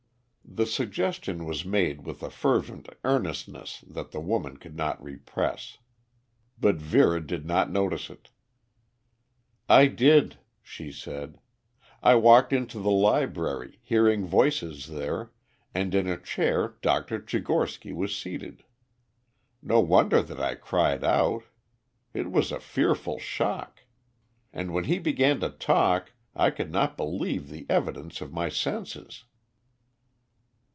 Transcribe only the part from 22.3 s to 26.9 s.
a fearful shock. And when he began to talk I could